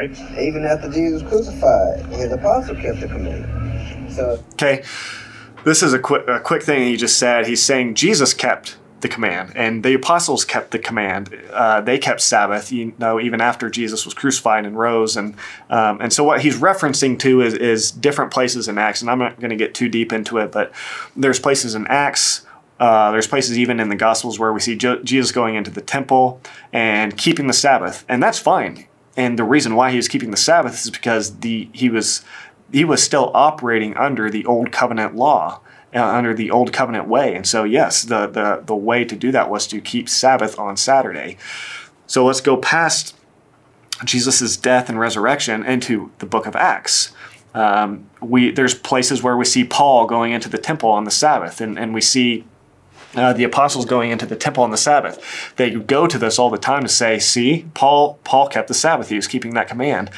[0.00, 0.38] Right.
[0.38, 4.10] Even after Jesus crucified, his apostle kept the command.
[4.10, 4.82] So Okay,
[5.64, 7.46] this is a quick a quick thing he just said.
[7.46, 11.38] He's saying Jesus kept the command, and the apostles kept the command.
[11.52, 15.34] Uh, they kept Sabbath, you know, even after Jesus was crucified and rose, and
[15.68, 19.18] um, and so what he's referencing to is, is different places in Acts, and I'm
[19.18, 20.72] not going to get too deep into it, but
[21.14, 22.46] there's places in Acts.
[22.78, 26.40] Uh, there's places even in the Gospels where we see Jesus going into the temple
[26.72, 28.86] and keeping the Sabbath, and that's fine.
[29.16, 32.22] And the reason why he was keeping the Sabbath is because the he was
[32.72, 35.60] he was still operating under the old covenant law,
[35.94, 37.34] uh, under the old covenant way.
[37.34, 40.76] And so, yes, the, the, the way to do that was to keep Sabbath on
[40.76, 41.36] Saturday.
[42.06, 43.16] So let's go past
[44.04, 47.12] Jesus' death and resurrection into the book of Acts.
[47.52, 51.60] Um, we there's places where we see Paul going into the temple on the Sabbath,
[51.60, 52.44] and, and we see
[53.14, 55.52] uh, the apostles going into the temple on the Sabbath.
[55.56, 59.08] They go to this all the time to say, "See, Paul Paul kept the Sabbath.
[59.08, 60.10] He was keeping that command."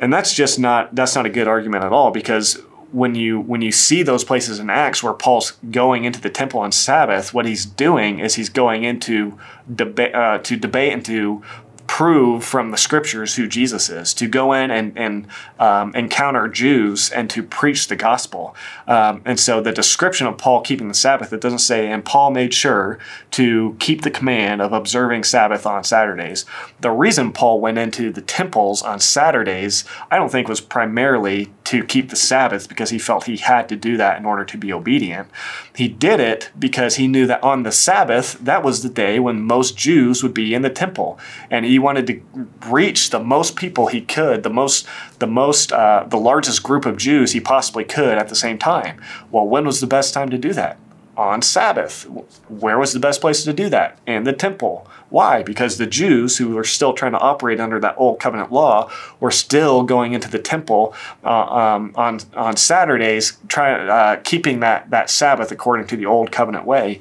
[0.00, 3.60] And that's just not that's not a good argument at all because when you when
[3.60, 7.46] you see those places in Acts where Paul's going into the temple on Sabbath, what
[7.46, 9.38] he's doing is he's going into
[9.72, 11.42] debate uh, to debate and to
[11.88, 15.26] prove from the scriptures who Jesus is, to go in and, and
[15.58, 18.54] um, encounter Jews and to preach the gospel.
[18.86, 22.30] Um, and so the description of Paul keeping the Sabbath, it doesn't say, and Paul
[22.30, 22.98] made sure
[23.32, 26.44] to keep the command of observing Sabbath on Saturdays.
[26.80, 31.84] The reason Paul went into the temples on Saturdays, I don't think was primarily to
[31.84, 34.72] keep the Sabbath because he felt he had to do that in order to be
[34.72, 35.28] obedient.
[35.74, 39.40] He did it because he knew that on the Sabbath, that was the day when
[39.40, 41.18] most Jews would be in the temple.
[41.50, 42.20] And he wanted to
[42.66, 44.86] reach the most people he could, the most,
[45.18, 49.00] the most, uh, the largest group of Jews he possibly could at the same time.
[49.30, 50.78] Well, when was the best time to do that?
[51.16, 52.04] On Sabbath.
[52.48, 53.98] Where was the best place to do that?
[54.06, 54.86] In the temple.
[55.10, 55.42] Why?
[55.42, 58.90] Because the Jews who were still trying to operate under that old covenant law
[59.20, 64.90] were still going into the temple uh, um, on on Saturdays, trying uh, keeping that
[64.90, 67.00] that Sabbath according to the old covenant way.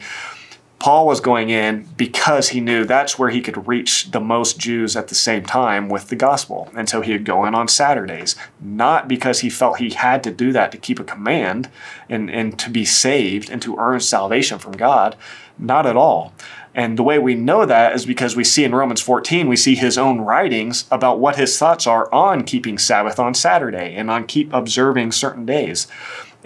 [0.80, 4.96] Paul was going in because he knew that's where he could reach the most Jews
[4.96, 6.70] at the same time with the gospel.
[6.76, 10.32] And so he would go in on Saturdays, not because he felt he had to
[10.32, 11.70] do that to keep a command
[12.10, 15.16] and, and to be saved and to earn salvation from God.
[15.58, 16.34] Not at all.
[16.76, 19.74] And the way we know that is because we see in Romans 14, we see
[19.74, 24.28] his own writings about what his thoughts are on keeping Sabbath on Saturday and on
[24.28, 25.88] keep observing certain days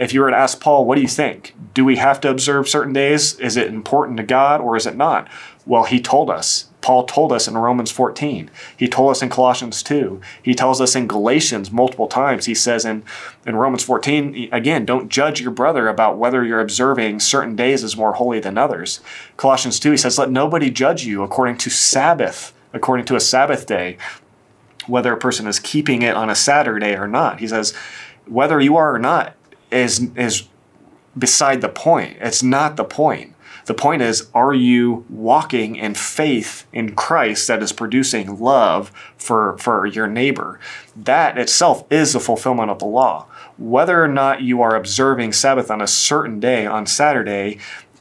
[0.02, 1.54] if you were to ask Paul, what do you think?
[1.76, 3.40] Do we have to observe certain days?
[3.40, 5.30] Is it important to God or is it not?
[5.64, 6.70] Well, he told us.
[6.82, 8.50] Paul told us in Romans 14.
[8.76, 10.20] He told us in Colossians 2.
[10.42, 12.48] He tells us in Galatians multiple times.
[12.48, 13.04] He says in,
[13.46, 17.96] in Romans 14, again, don't judge your brother about whether you're observing certain days as
[17.96, 19.02] more holy than others.
[19.38, 23.68] Colossians 2, he says, let nobody judge you according to Sabbath, according to a Sabbath
[23.68, 23.98] day,
[24.88, 27.40] whether a person is keeping it on a Saturday or not.
[27.40, 27.76] He says,
[28.26, 29.36] whether you are or not,
[29.72, 30.48] is is
[31.18, 32.18] beside the point.
[32.20, 33.36] It's not the point.
[33.66, 39.58] The point is, are you walking in faith in Christ that is producing love for,
[39.60, 40.60] for your neighbor?
[40.96, 43.28] That itself is the fulfillment of the law.
[43.58, 47.60] Whether or not you are observing Sabbath on a certain day, on Saturday,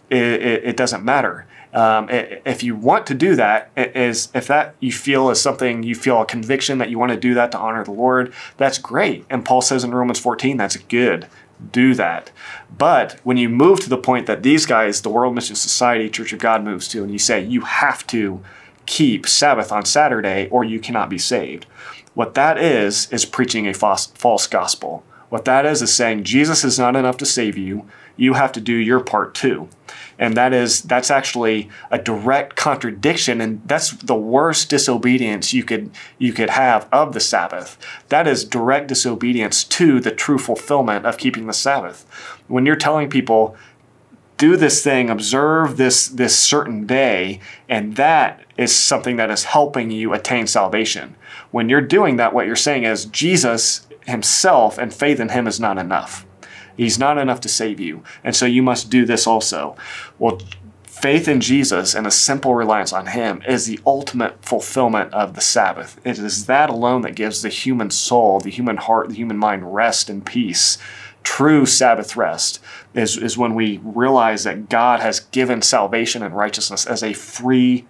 [0.09, 1.47] it, it, it doesn't matter.
[1.73, 5.95] Um, if you want to do that, is if that you feel is something you
[5.95, 9.25] feel a conviction that you want to do that to honor the Lord, that's great.
[9.31, 11.29] And Paul says in Romans 14, that's good
[11.73, 12.31] do that.
[12.77, 16.33] But when you move to the point that these guys, the World Mission Society, Church
[16.33, 18.43] of God moves to, and you say you have to
[18.87, 21.67] keep Sabbath on Saturday or you cannot be saved,
[22.15, 25.05] what that is, is preaching a false, false gospel.
[25.29, 27.89] What that is, is saying Jesus is not enough to save you.
[28.17, 29.69] You have to do your part too.
[30.19, 33.41] And that is, that's actually a direct contradiction.
[33.41, 37.79] And that's the worst disobedience you could, you could have of the Sabbath.
[38.09, 42.05] That is direct disobedience to the true fulfillment of keeping the Sabbath.
[42.49, 43.57] When you're telling people,
[44.37, 49.91] do this thing, observe this, this certain day, and that is something that is helping
[49.91, 51.15] you attain salvation.
[51.51, 55.61] When you're doing that, what you're saying is Jesus himself and faith in him is
[55.61, 56.25] not enough.
[56.81, 58.03] He's not enough to save you.
[58.25, 59.77] And so you must do this also.
[60.19, 60.41] Well,
[60.85, 65.43] faith in Jesus and a simple reliance on Him is the ultimate fulfillment of the
[65.43, 66.01] Sabbath.
[66.07, 69.75] It is that alone that gives the human soul, the human heart, the human mind
[69.75, 70.79] rest and peace.
[71.23, 72.61] True Sabbath rest
[72.95, 77.85] is, is when we realize that God has given salvation and righteousness as a free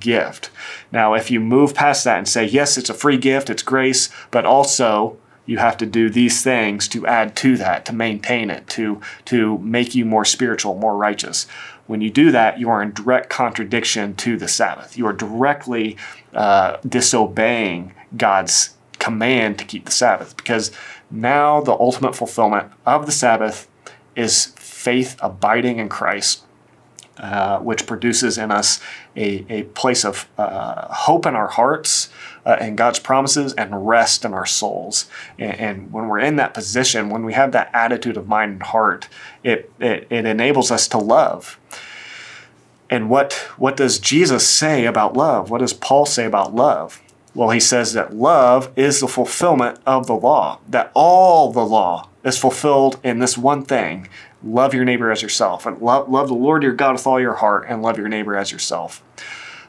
[0.00, 0.50] gift.
[0.90, 4.08] Now, if you move past that and say, yes, it's a free gift, it's grace,
[4.32, 5.16] but also
[5.46, 9.58] you have to do these things to add to that, to maintain it, to, to
[9.58, 11.46] make you more spiritual, more righteous.
[11.86, 14.96] When you do that, you are in direct contradiction to the Sabbath.
[14.96, 15.96] You are directly
[16.32, 20.70] uh, disobeying God's command to keep the Sabbath because
[21.10, 23.68] now the ultimate fulfillment of the Sabbath
[24.14, 26.44] is faith abiding in Christ,
[27.22, 28.80] uh, which produces in us
[29.14, 32.08] a, a place of uh, hope in our hearts
[32.44, 35.06] uh, and God's promises and rest in our souls.
[35.38, 38.62] And, and, when we're in that position, when we have that attitude of mind and
[38.64, 39.08] heart,
[39.44, 41.60] it, it, it enables us to love.
[42.90, 45.48] And what, what does Jesus say about love?
[45.48, 47.00] What does Paul say about love?
[47.36, 52.08] Well, he says that love is the fulfillment of the law, that all the law
[52.24, 54.08] is fulfilled in this one thing
[54.44, 57.34] love your neighbor as yourself, and love, love the Lord your God with all your
[57.34, 59.02] heart, and love your neighbor as yourself.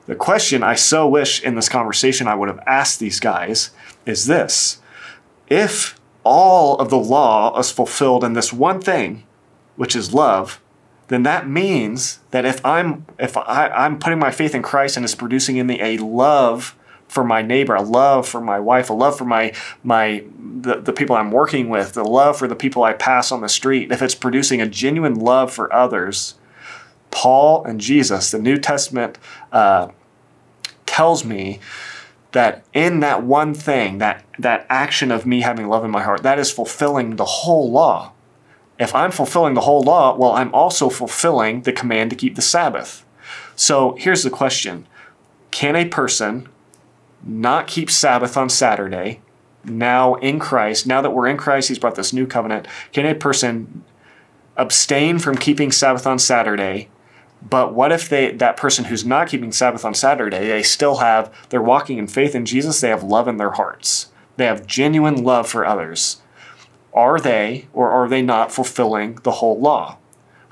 [0.06, 3.72] The question I so wish in this conversation I would have asked these guys
[4.06, 4.82] is this
[5.48, 9.24] If all of the law is fulfilled in this one thing,
[9.76, 10.60] which is love,
[11.08, 15.04] then that means that if I'm if I, I'm putting my faith in Christ and
[15.04, 16.76] it's producing in me a love
[17.14, 20.92] for my neighbor, a love for my wife, a love for my my the, the
[20.92, 24.02] people I'm working with, the love for the people I pass on the street, if
[24.02, 26.36] it's producing a genuine love for others,
[27.12, 29.20] Paul and Jesus, the New Testament
[29.52, 29.90] uh,
[30.88, 31.60] tells me
[32.32, 36.24] that in that one thing, that that action of me having love in my heart,
[36.24, 38.12] that is fulfilling the whole law.
[38.80, 42.42] If I'm fulfilling the whole law, well, I'm also fulfilling the command to keep the
[42.42, 43.06] Sabbath.
[43.56, 44.88] So here's the question
[45.52, 46.50] Can a person
[47.24, 49.22] not keep Sabbath on Saturday,
[49.64, 53.16] now in Christ, now that we're in Christ, He's brought this new covenant, can a
[53.16, 53.84] person
[54.58, 56.90] abstain from keeping Sabbath on Saturday?
[57.48, 61.34] But what if they that person who's not keeping Sabbath on Saturday, they still have
[61.50, 64.12] they're walking in faith in Jesus, they have love in their hearts.
[64.38, 66.22] They have genuine love for others.
[66.94, 69.98] Are they or are they not fulfilling the whole law?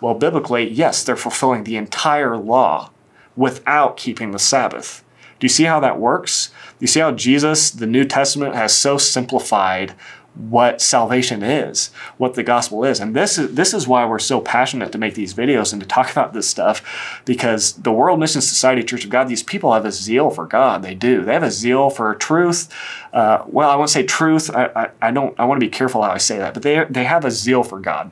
[0.02, 2.92] Well, biblically, yes, they're fulfilling the entire law
[3.36, 5.04] without keeping the Sabbath.
[5.42, 6.48] Do you see how that works?
[6.48, 9.96] Do you see how Jesus, the New Testament, has so simplified
[10.36, 13.00] what salvation is, what the gospel is.
[13.00, 15.88] And this is this is why we're so passionate to make these videos and to
[15.88, 19.84] talk about this stuff because the World Mission Society Church of God, these people have
[19.84, 20.84] a zeal for God.
[20.84, 21.26] They do.
[21.26, 22.70] They have a zeal for truth.
[23.12, 24.50] Uh, well, I won't say truth.
[24.56, 26.86] I, I, I don't I want to be careful how I say that, but they
[26.90, 28.12] they have a zeal for God.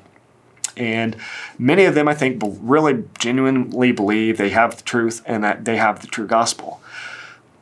[0.75, 1.15] And
[1.57, 5.77] many of them, I think, really genuinely believe they have the truth and that they
[5.77, 6.81] have the true gospel.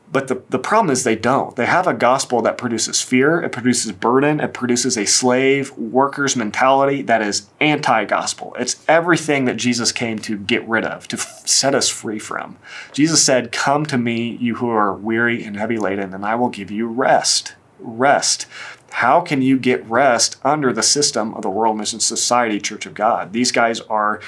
[0.09, 1.55] But the, the problem is they don't.
[1.55, 6.35] They have a gospel that produces fear, it produces burden, it produces a slave worker's
[6.35, 8.55] mentality that is anti gospel.
[8.57, 12.57] It's everything that Jesus came to get rid of, to f- set us free from.
[12.93, 16.49] Jesus said, Come to me, you who are weary and heavy laden, and I will
[16.49, 17.55] give you rest.
[17.79, 18.47] Rest.
[18.91, 22.93] How can you get rest under the system of the World Mission Society Church of
[22.93, 23.33] God?
[23.33, 24.21] These guys are,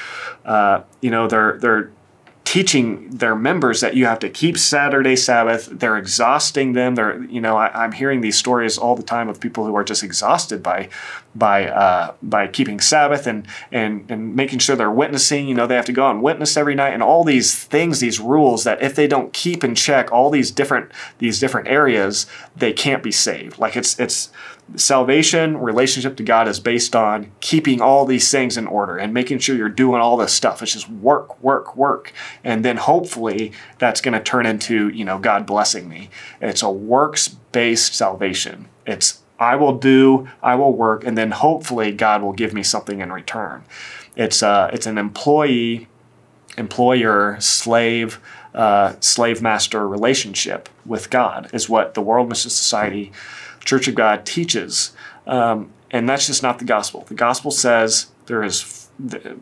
[0.43, 1.91] uh, you know, they're they're
[2.49, 5.67] teaching their members that you have to keep Saturday Sabbath.
[5.71, 6.95] They're exhausting them.
[6.95, 9.83] They're, you know, I, am hearing these stories all the time of people who are
[9.83, 10.89] just exhausted by,
[11.35, 15.47] by, uh, by keeping Sabbath and, and, and making sure they're witnessing.
[15.47, 17.99] You know, they have to go out and witness every night and all these things,
[17.99, 22.25] these rules that if they don't keep and check all these different, these different areas,
[22.55, 23.59] they can't be saved.
[23.59, 24.31] Like it's, it's,
[24.75, 29.39] salvation, relationship to God is based on keeping all these things in order and making
[29.39, 30.61] sure you're doing all this stuff.
[30.61, 32.13] It's just work, work, work.
[32.43, 36.09] And then hopefully that's going to turn into, you know, God blessing me.
[36.41, 38.67] It's a works based salvation.
[38.85, 42.99] It's I will do, I will work, and then hopefully God will give me something
[42.99, 43.63] in return.
[44.17, 45.87] It's, uh, it's an employee,
[46.57, 48.19] employer, slave,
[48.53, 53.11] uh, slave master relationship with God, is what the World Mission Society
[53.63, 54.93] Church of God teaches.
[55.27, 57.05] Um, and that's just not the gospel.
[57.07, 58.89] The gospel says there is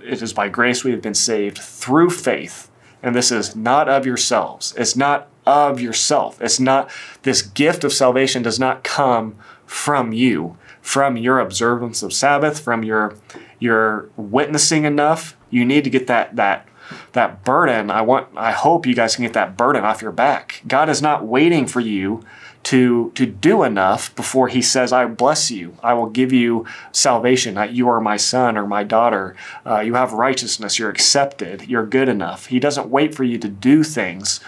[0.04, 2.70] it is by grace we have been saved through faith.
[3.02, 4.74] And this is not of yourselves.
[4.78, 6.42] It's not of yourself.
[6.42, 6.92] It's not
[7.24, 9.36] this gift of salvation does not come
[9.66, 13.16] from you, from your observance of Sabbath, from your
[13.60, 15.38] your witnessing enough.
[15.50, 16.67] You need to get that that
[17.14, 17.92] that burden.
[17.92, 20.62] I want I hope you guys can get that burden off your back.
[20.68, 22.24] God is not waiting for you
[22.68, 25.78] to, to do enough before he says, I bless you.
[25.82, 27.58] I will give you salvation.
[27.74, 29.38] You are my son or my daughter.
[29.66, 30.78] Uh, you have righteousness.
[30.78, 31.70] You're accepted.
[31.70, 32.48] You're good enough.
[32.48, 34.42] He doesn't wait for you to do things.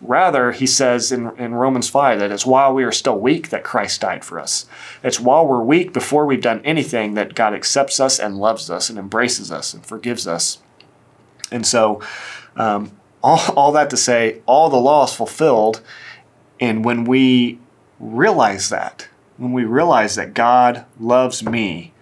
[0.00, 3.64] Rather, he says in, in Romans 5 that it's while we are still weak that
[3.64, 4.66] Christ died for us.
[5.02, 8.88] It's while we're weak before we've done anything that God accepts us and loves us
[8.88, 10.58] and embraces us and forgives us.
[11.50, 12.02] And so,
[12.56, 15.80] um, all, all that to say, all the law is fulfilled.
[16.60, 17.58] And when we
[17.98, 21.92] realize that, when we realize that God loves me,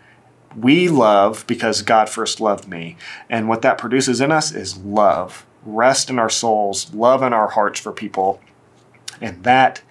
[0.57, 2.97] we love because God first loved me.
[3.31, 7.49] And what that produces in us is love, rest in our souls, love in our
[7.49, 8.41] hearts for people.
[9.21, 9.83] And that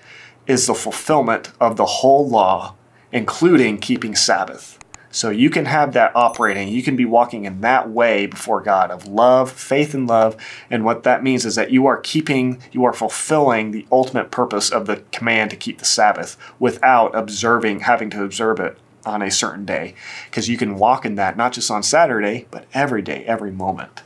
[0.45, 2.75] is the fulfillment of the whole law,
[3.11, 4.77] including keeping Sabbath.
[5.11, 6.69] So you can have that operating.
[6.69, 10.35] You can be walking in that way before God of love, faith, and love.
[10.69, 14.69] And what that means is that you are keeping, you are fulfilling the ultimate purpose
[14.69, 19.31] of the command to keep the Sabbath without observing, having to observe it on a
[19.31, 19.95] certain day.
[20.29, 24.01] Because you can walk in that not just on Saturday, but every day, every moment.